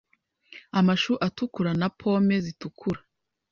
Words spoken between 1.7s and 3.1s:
na pome zitukura